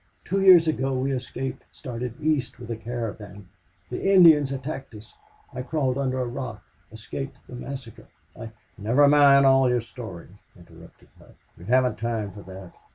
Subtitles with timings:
[0.25, 3.47] Two years ago we escaped started east with a caravan.
[3.91, 5.13] The Indians attacked us.
[5.53, 8.07] I crawled under a rock escaped the massacre.
[8.35, 11.35] I" "Never mind all your story," interrupted Hough.
[11.55, 12.73] "We haven't time for that.